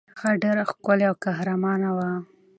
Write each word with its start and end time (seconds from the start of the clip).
هغه 0.19 0.31
ډېره 0.43 0.63
ښکلې 0.71 1.05
او 1.09 1.15
قهرمانه 1.23 1.89
وه. 1.97 2.11